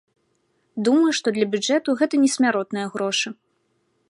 Думаю, 0.87 1.11
што 1.19 1.27
для 1.37 1.47
бюджэту 1.53 1.97
гэта 2.01 2.15
не 2.25 2.29
смяротныя 2.37 2.87
грошы. 2.97 3.29